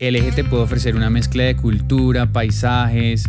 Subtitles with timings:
[0.00, 3.28] el eje te puede ofrecer una mezcla de cultura, paisajes,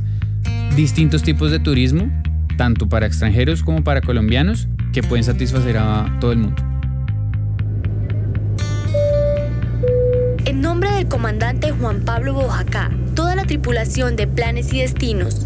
[0.75, 2.09] distintos tipos de turismo,
[2.57, 6.63] tanto para extranjeros como para colombianos, que pueden satisfacer a todo el mundo.
[10.45, 15.45] En nombre del comandante Juan Pablo Bojacá, toda la tripulación de Planes y Destinos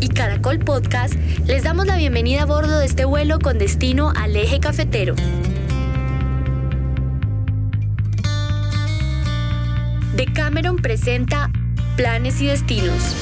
[0.00, 1.14] y Caracol Podcast,
[1.46, 5.14] les damos la bienvenida a bordo de este vuelo con destino al eje cafetero.
[10.18, 11.48] Decameron presenta
[11.94, 13.14] Planes y Destinos.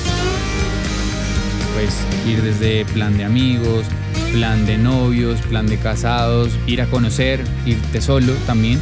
[1.75, 1.95] Pues
[2.27, 3.85] ir desde plan de amigos,
[4.33, 8.81] plan de novios, plan de casados, ir a conocer, irte solo también.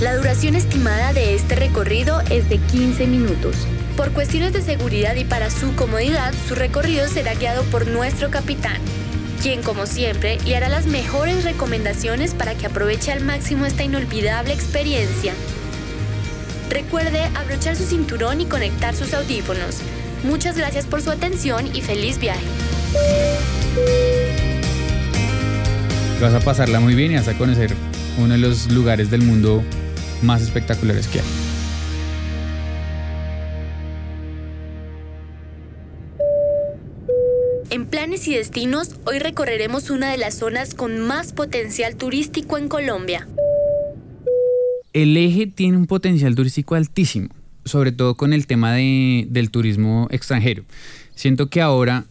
[0.00, 3.56] La duración estimada de este recorrido es de 15 minutos.
[3.94, 8.80] Por cuestiones de seguridad y para su comodidad, su recorrido será guiado por nuestro capitán,
[9.42, 14.54] quien como siempre le hará las mejores recomendaciones para que aproveche al máximo esta inolvidable
[14.54, 15.34] experiencia.
[16.74, 19.78] Recuerde abrochar su cinturón y conectar sus audífonos.
[20.24, 22.44] Muchas gracias por su atención y feliz viaje.
[26.20, 27.72] Vas a pasarla muy bien y vas a conocer
[28.18, 29.62] uno de los lugares del mundo
[30.22, 31.24] más espectaculares que hay.
[37.70, 42.68] En planes y destinos, hoy recorreremos una de las zonas con más potencial turístico en
[42.68, 43.28] Colombia
[44.94, 47.28] el eje tiene un potencial turístico altísimo,
[47.64, 50.64] sobre todo con el tema del turismo extranjero.
[51.14, 52.06] Siento que ahora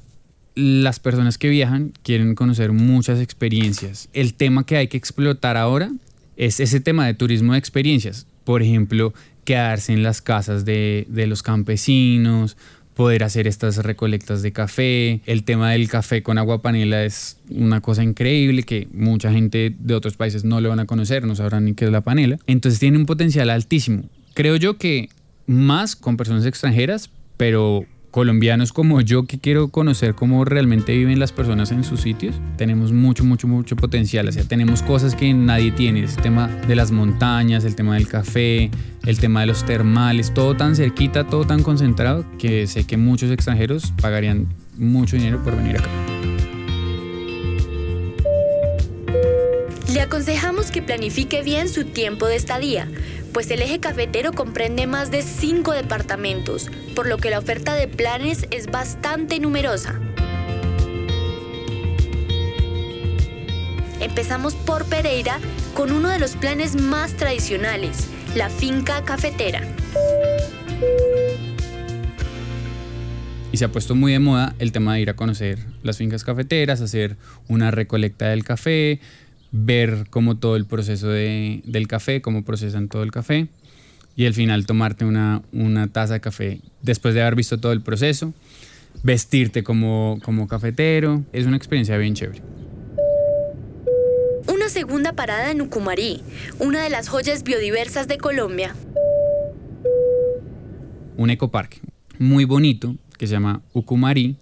[0.53, 4.09] las personas que viajan quieren conocer muchas experiencias.
[4.13, 5.91] El tema que hay que explotar ahora
[6.37, 8.27] es ese tema de turismo de experiencias.
[8.43, 9.13] Por ejemplo,
[9.45, 12.57] quedarse en las casas de, de los campesinos,
[12.95, 15.21] poder hacer estas recolectas de café.
[15.25, 19.93] El tema del café con agua panela es una cosa increíble que mucha gente de
[19.95, 22.39] otros países no lo van a conocer, no sabrán ni qué es la panela.
[22.47, 24.03] Entonces tiene un potencial altísimo.
[24.33, 25.09] Creo yo que
[25.45, 31.31] más con personas extranjeras, pero colombianos como yo que quiero conocer cómo realmente viven las
[31.31, 34.27] personas en sus sitios, tenemos mucho, mucho, mucho potencial.
[34.27, 36.01] O sea, tenemos cosas que nadie tiene.
[36.01, 38.69] El tema de las montañas, el tema del café,
[39.07, 43.31] el tema de los termales, todo tan cerquita, todo tan concentrado que sé que muchos
[43.31, 44.47] extranjeros pagarían
[44.77, 45.89] mucho dinero por venir acá.
[49.91, 52.87] Le aconsejamos que planifique bien su tiempo de estadía
[53.33, 57.87] pues el eje cafetero comprende más de cinco departamentos, por lo que la oferta de
[57.87, 59.99] planes es bastante numerosa.
[63.99, 65.39] Empezamos por Pereira
[65.73, 69.61] con uno de los planes más tradicionales, la finca cafetera.
[73.51, 76.23] Y se ha puesto muy de moda el tema de ir a conocer las fincas
[76.23, 77.17] cafeteras, hacer
[77.47, 78.99] una recolecta del café,
[79.53, 83.47] ver cómo todo el proceso del café, cómo procesan todo el café
[84.15, 85.41] y al final tomarte una,
[85.91, 88.33] taza de café después de haber visto todo el proceso,
[89.03, 92.41] vestirte como, como cafetero, es una experiencia bien chévere.
[94.47, 96.21] Una segunda parada en Ucumarí,
[96.59, 98.75] una de las joyas biodiversas de Colombia.
[101.15, 101.79] Un ecoparque
[102.17, 104.35] muy bonito que se llama Ucumarí,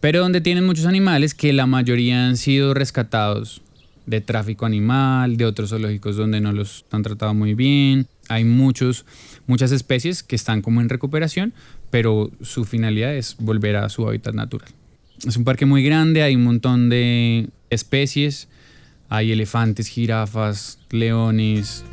[0.00, 3.60] pero donde tienen muchos animales que la mayoría han sido rescatados
[4.10, 8.08] de tráfico animal, de otros zoológicos donde no los han tratado muy bien.
[8.28, 9.06] Hay muchos,
[9.46, 11.54] muchas especies que están como en recuperación,
[11.90, 14.68] pero su finalidad es volver a su hábitat natural.
[15.26, 18.48] Es un parque muy grande, hay un montón de especies,
[19.08, 21.84] hay elefantes, jirafas, leones,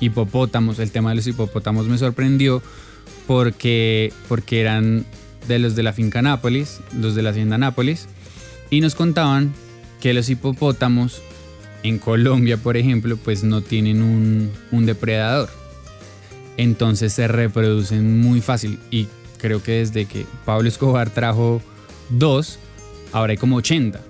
[0.00, 0.78] hipopótamos.
[0.78, 2.62] El tema de los hipopótamos me sorprendió
[3.26, 5.04] porque, porque eran
[5.48, 8.08] de los de la finca Nápoles, los de la hacienda Nápoles,
[8.70, 9.52] y nos contaban
[10.00, 11.22] que los hipopótamos
[11.82, 15.48] en Colombia, por ejemplo, pues no tienen un, depredador.
[16.56, 18.78] Entonces se reproducen muy fácil.
[18.90, 19.08] Y
[19.38, 21.62] creo que desde que Pablo Escobar trajo
[22.10, 22.58] dos,
[23.12, 24.00] ahora hay como 80.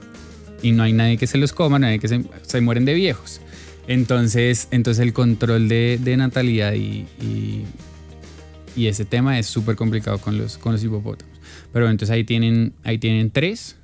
[0.63, 3.41] Y no hay nadie que se los coma, nadie que se, mueren de viejos.
[3.87, 10.59] Entonces, entonces el control de, natalidad y, y, ese tema es súper complicado con los,
[10.59, 11.39] con los hipopótamos.
[11.73, 13.77] Pero entonces ahí tienen, ahí tienen tres,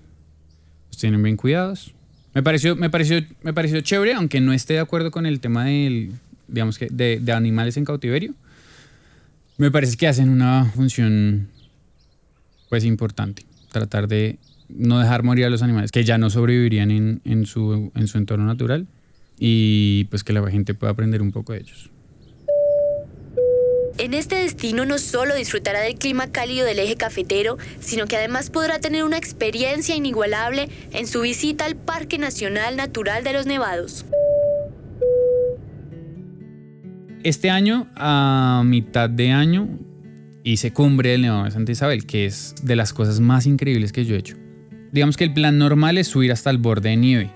[0.88, 1.94] los tienen bien cuidados,
[2.36, 5.64] me pareció, me pareció, me pareció chévere, aunque no esté de acuerdo con el tema
[5.64, 6.12] del,
[6.48, 8.34] digamos que, de, de animales en cautiverio.
[9.56, 11.48] Me parece que hacen una función,
[12.68, 13.46] pues, importante.
[13.72, 14.36] Tratar de
[14.68, 18.18] no dejar morir a los animales que ya no sobrevivirían en, en, su, en su
[18.18, 18.86] entorno natural
[19.38, 21.88] y pues que la gente pueda aprender un poco de ellos.
[24.06, 28.50] En este destino no solo disfrutará del clima cálido del eje cafetero, sino que además
[28.50, 34.06] podrá tener una experiencia inigualable en su visita al Parque Nacional Natural de los Nevados.
[37.24, 39.76] Este año, a mitad de año,
[40.44, 44.04] hice cumbre del Nevado de Santa Isabel, que es de las cosas más increíbles que
[44.04, 44.36] yo he hecho.
[44.92, 47.32] Digamos que el plan normal es subir hasta el borde de nieve,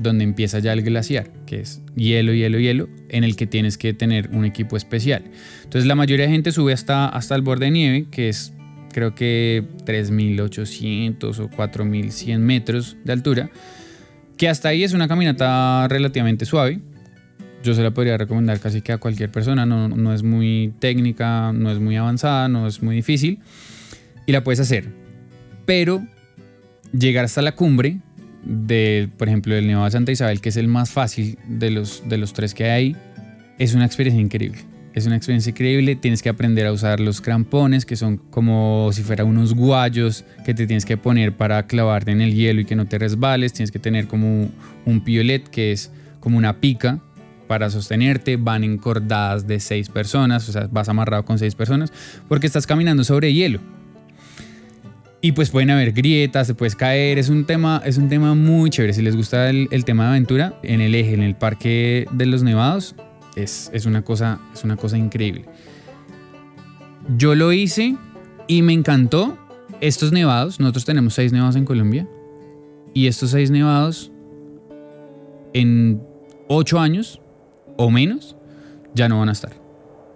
[0.00, 3.92] donde empieza ya el glaciar, que es hielo, hielo, hielo, en el que tienes que
[3.92, 5.24] tener un equipo especial.
[5.64, 8.52] Entonces la mayoría de gente sube hasta, hasta el borde de nieve, que es
[8.92, 13.50] creo que 3.800 o 4.100 metros de altura,
[14.36, 16.80] que hasta ahí es una caminata relativamente suave.
[17.62, 21.52] Yo se la podría recomendar casi que a cualquier persona, no, no es muy técnica,
[21.52, 23.40] no es muy avanzada, no es muy difícil
[24.26, 24.88] y la puedes hacer.
[25.66, 26.06] Pero
[26.92, 27.98] llegar hasta la cumbre
[28.48, 32.02] de, por ejemplo, el Nevado de Santa Isabel, que es el más fácil de los,
[32.08, 32.96] de los tres que hay
[33.58, 34.58] es una experiencia increíble.
[34.94, 39.02] Es una experiencia increíble, tienes que aprender a usar los crampones, que son como si
[39.02, 42.74] fuera unos guayos que te tienes que poner para clavarte en el hielo y que
[42.74, 44.48] no te resbales, tienes que tener como
[44.86, 47.00] un piolet, que es como una pica
[47.46, 51.92] para sostenerte, van encordadas de seis personas, o sea, vas amarrado con seis personas,
[52.28, 53.60] porque estás caminando sobre hielo.
[55.20, 58.70] Y pues pueden haber grietas, se puedes caer, es un tema, es un tema muy
[58.70, 58.92] chévere.
[58.92, 62.44] Si les gusta el, tema de aventura, en el eje, en el parque de los
[62.44, 62.94] nevados,
[63.34, 65.44] es, es, una, cosa, es una cosa increíble.
[67.16, 67.96] Yo lo hice
[68.46, 69.36] y me encantó
[69.80, 70.60] estos nevados.
[70.60, 72.06] Nosotros tenemos seis nevados en Colombia.
[72.94, 74.12] Y estos seis nevados,
[75.52, 76.00] en
[76.48, 77.20] ocho años
[77.76, 78.36] o menos,
[78.94, 79.67] ya no van a estar.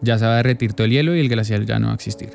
[0.02, 1.96] Ya se va a derretir todo el hielo y el glaciar ya no va a
[1.96, 2.31] existir.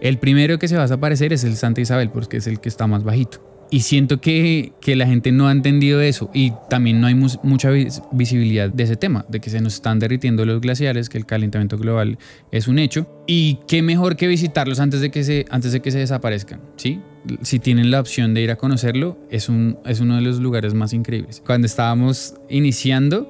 [0.00, 2.68] El primero que se va a desaparecer es el Santa Isabel, porque es el que
[2.68, 3.44] está más bajito.
[3.70, 7.70] Y siento que, que la gente no ha entendido eso y también no hay mucha
[8.12, 11.76] visibilidad de ese tema, de que se nos están derritiendo los glaciares, que el calentamiento
[11.76, 12.18] global
[12.50, 13.06] es un hecho.
[13.26, 17.00] Y qué mejor que visitarlos antes de que se, antes de que se desaparezcan, ¿sí?
[17.42, 20.72] Si tienen la opción de ir a conocerlo, es, un, es uno de los lugares
[20.72, 21.42] más increíbles.
[21.44, 23.28] Cuando estábamos iniciando,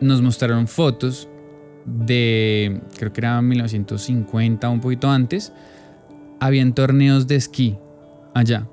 [0.00, 1.28] nos mostraron fotos
[1.86, 5.52] de, creo que era 1950, un poquito antes,
[6.40, 7.76] habían torneos de esquí
[8.34, 8.66] allá.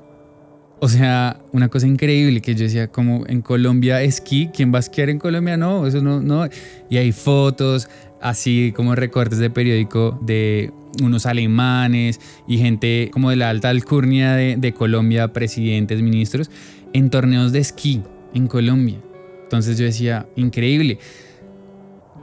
[0.80, 4.80] O sea, una cosa increíble que yo decía, como en Colombia esquí, ¿quién va a
[4.80, 5.56] esquiar en Colombia?
[5.56, 6.50] No, eso no, no.
[6.90, 7.88] Y hay fotos,
[8.20, 10.72] así como recortes de periódico de
[11.02, 16.50] unos alemanes y gente como de la alta alcurnia de, de Colombia, presidentes, ministros,
[16.94, 18.02] en torneos de esquí
[18.34, 18.98] en Colombia.
[19.44, 20.98] Entonces yo decía, increíble.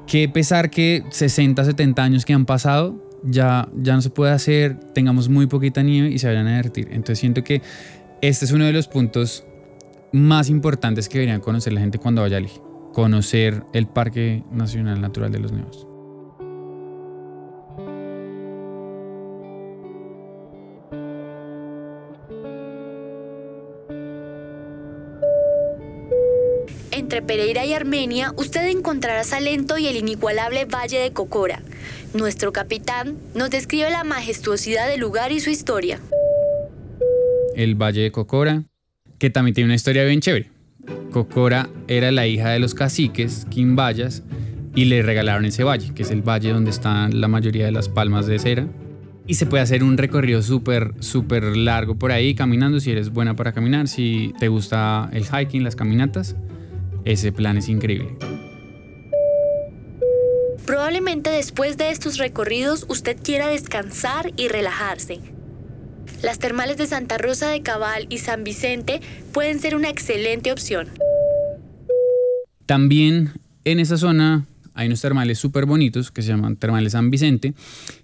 [0.09, 4.81] Qué pesar que 60, 70 años que han pasado, ya, ya no se puede hacer,
[4.95, 6.89] tengamos muy poquita nieve y se vayan a derretir.
[6.93, 7.61] Entonces siento que
[8.23, 9.45] este es uno de los puntos
[10.13, 12.41] más importantes que deberían conocer la gente cuando vaya a.
[12.95, 15.88] Conocer el Parque Nacional Natural de los Nevos.
[27.19, 31.63] Entre Pereira y Armenia, usted encontrará Salento y el inigualable Valle de Cocora.
[32.15, 35.99] Nuestro capitán nos describe la majestuosidad del lugar y su historia.
[37.57, 38.63] El Valle de Cocora,
[39.19, 40.53] que también tiene una historia bien chévere.
[41.11, 44.23] Cocora era la hija de los caciques quimbayas
[44.77, 47.89] y le regalaron ese valle, que es el valle donde están la mayoría de las
[47.89, 48.69] palmas de cera.
[49.27, 53.35] Y se puede hacer un recorrido súper, súper largo por ahí caminando si eres buena
[53.35, 56.37] para caminar, si te gusta el hiking, las caminatas
[57.13, 58.17] ese plan es increíble.
[60.67, 65.21] Probablemente después de estos recorridos usted quiera descansar y relajarse.
[66.23, 69.01] Las termales de Santa Rosa de Cabal y San Vicente
[69.33, 70.89] pueden ser una excelente opción.
[72.67, 73.33] También
[73.65, 77.55] en esa zona hay unos termales súper bonitos que se llaman Termales San Vicente,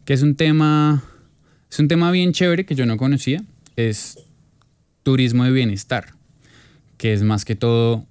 [0.06, 1.04] que es un tema,
[1.70, 3.44] es un tema bien chévere que yo no conocía.
[3.76, 4.18] Es
[5.02, 6.14] turismo de bienestar,
[6.96, 8.06] que es más que todo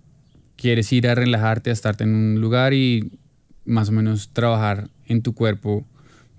[0.63, 3.11] quieres ir a relajarte, a estarte en un lugar y
[3.65, 5.85] más o menos trabajar en tu cuerpo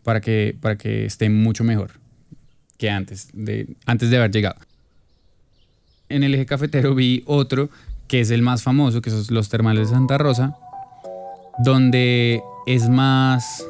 [0.03, 1.91] para que, para que esté mucho mejor
[2.79, 4.57] que antes de, antes de haber llegado.
[6.09, 7.69] En el eje cafetero vi otro
[8.09, 10.57] que es el más famoso, que son los termales de Santa Rosa,
[11.59, 13.63] donde es más,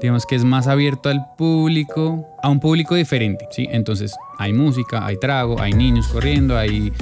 [0.00, 3.66] digamos que es más abierto al público, a un público diferente, ¿sí?
[3.68, 6.92] Entonces hay música, hay trago, hay niños corriendo, hay,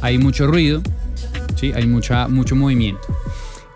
[0.00, 0.80] hay mucho ruido,
[1.56, 1.72] ¿sí?
[1.74, 3.02] Hay mucha, mucho movimiento.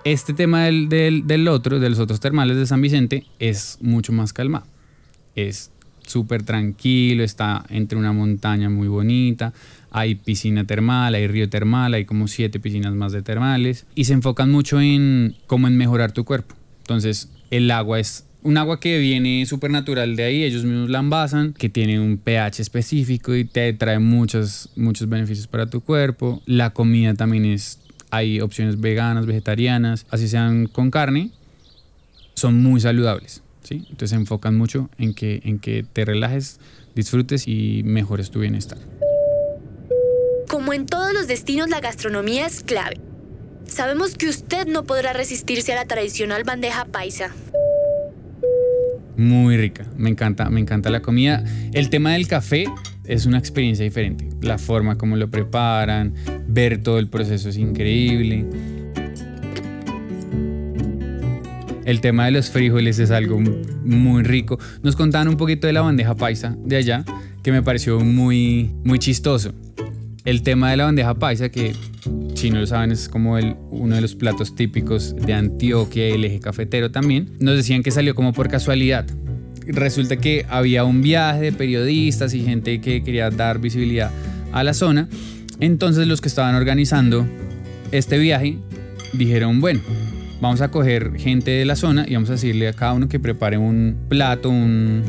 [0.04, 4.32] Este tema del, del, otro, de los otros termales de San Vicente, es mucho más
[4.32, 4.66] calmado.
[5.34, 5.70] Es
[6.06, 9.52] súper tranquilo, está entre una montaña muy bonita,
[9.90, 14.14] hay piscina termal, hay río termal, hay como siete piscinas más de termales y se
[14.14, 16.54] enfocan mucho en cómo en mejorar tu cuerpo.
[16.80, 21.00] Entonces, el agua es un agua que viene súper natural de ahí, ellos mismos la
[21.00, 26.42] envasan, que tiene un pH específico y te trae muchos, muchos beneficios para tu cuerpo.
[26.46, 27.80] La comida también es,
[28.10, 31.30] hay opciones veganas, vegetarianas, así sean con carne,
[32.34, 33.42] son muy saludables.
[33.62, 33.84] ¿sí?
[33.90, 36.60] Entonces se enfocan mucho en que, en que te relajes,
[36.94, 38.78] disfrutes y mejores tu bienestar.
[40.48, 43.00] Como en todos los destinos, la gastronomía es clave.
[43.66, 47.32] Sabemos que usted no podrá resistirse a la tradicional bandeja paisa.
[49.20, 51.44] Muy rica, me encanta, me encanta la comida.
[51.74, 52.64] El tema del café
[53.04, 54.26] es una experiencia diferente.
[54.40, 56.14] La forma como lo preparan,
[56.48, 58.46] ver todo el proceso es increíble.
[61.84, 63.38] El tema de los frijoles es algo
[63.84, 64.58] muy rico.
[64.82, 67.04] Nos contaban un poquito de la bandeja paisa de allá,
[67.42, 69.52] que me pareció muy, muy chistoso.
[70.24, 71.74] El tema de la bandeja paisa, que
[72.40, 76.12] si no lo saben es como el, uno de los platos típicos de Antioquia y
[76.12, 79.04] el eje cafetero también, nos decían que salió como por casualidad.
[79.66, 84.10] Resulta que había un viaje de periodistas y gente que quería dar visibilidad
[84.52, 85.06] a la zona.
[85.60, 87.26] Entonces los que estaban organizando
[87.92, 88.56] este viaje
[89.12, 89.80] dijeron, bueno,
[90.40, 93.20] vamos a coger gente de la zona y vamos a decirle a cada uno que
[93.20, 95.02] prepare un plato, un,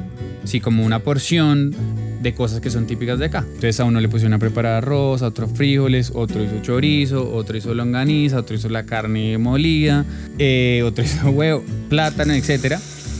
[0.44, 1.74] sí, como una porción
[2.22, 3.40] de cosas que son típicas de acá.
[3.46, 7.58] Entonces a uno le pusieron a preparar arroz, a otro frijoles, otro hizo chorizo, otro
[7.58, 10.06] hizo longaniza, otro hizo la carne molida,
[10.38, 12.78] eh, otro hizo huevo, plátano, etc.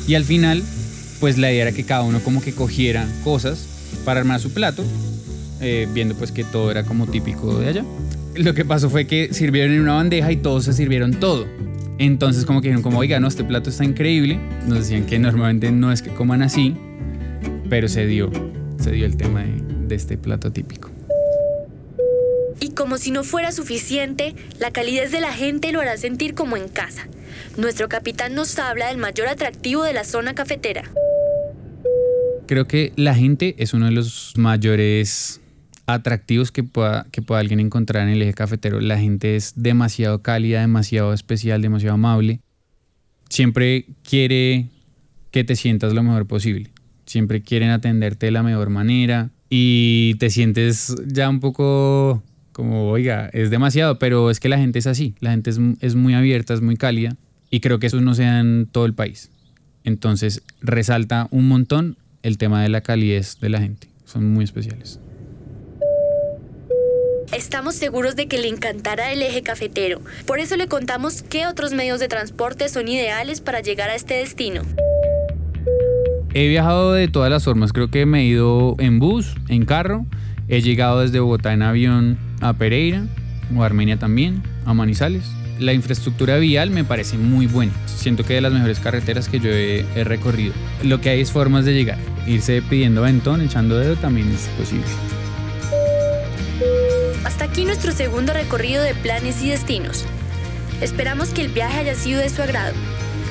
[0.08, 0.64] Y al final,
[1.20, 3.68] pues la idea era que cada uno como que cogiera cosas
[4.06, 4.84] para armar su plato,
[5.60, 7.86] eh, viendo pues que todo era como típico de allá.
[8.36, 11.48] Lo que pasó fue que sirvieron en una bandeja y todos se sirvieron todo.
[11.98, 14.40] Entonces como que dijeron como, oiga, no, este plato está increíble.
[14.68, 16.76] Nos decían que normalmente no es que coman así,
[17.70, 18.32] pero se dio
[18.82, 20.90] se dio el tema de, este plato típico.
[22.60, 26.58] Y como si no fuera suficiente, la calidez de la gente lo hará sentir como
[26.58, 27.08] en casa.
[27.58, 30.84] Nuestro capitán nos habla del mayor atractivo de la zona cafetera.
[32.48, 35.42] Creo que la gente es uno de los mayores
[35.86, 38.80] atractivos que pueda, que pueda alguien encontrar en el eje cafetero.
[38.80, 42.40] La gente es demasiado cálida, demasiado especial, demasiado amable.
[43.30, 44.68] Siempre quiere
[45.32, 46.72] que te sientas lo mejor posible
[47.06, 53.30] siempre quieren atenderte de la mejor manera y te sientes ya un poco como, oiga,
[53.34, 56.62] es demasiado, pero es que la gente es así, la gente es, muy abierta, es
[56.62, 57.16] muy cálida
[57.50, 59.30] y creo que eso no se da en todo el país.
[59.84, 65.00] Entonces resalta un montón el tema de la calidez de la gente, son muy especiales.
[67.34, 71.74] Estamos seguros de que le encantará el eje cafetero, por eso le contamos qué otros
[71.74, 74.64] medios de transporte son ideales para llegar a este destino.
[76.34, 80.06] He viajado de todas las formas, creo que me he ido en bus, en carro,
[80.48, 83.04] he llegado desde Bogotá en avión a Pereira
[83.54, 85.26] o Armenia también, a Manizales.
[85.60, 89.50] La infraestructura vial me parece muy buena, siento que de las mejores carreteras que yo
[89.50, 90.54] he, recorrido.
[90.84, 94.86] Lo que hay es formas de llegar, irse pidiendo ventón, echando dedo también es posible.
[97.26, 100.06] Hasta aquí nuestro segundo recorrido de planes y destinos.
[100.80, 102.74] Esperamos que el viaje haya sido de su agrado.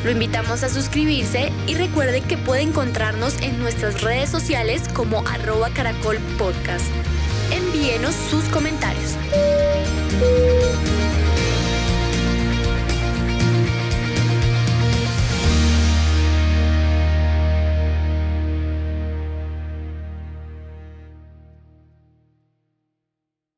[0.05, 5.69] Lo invitamos a suscribirse y recuerde que puede encontrarnos en nuestras redes sociales como arroba
[5.71, 6.87] caracol podcast.
[7.53, 9.17] Envíenos sus comentarios.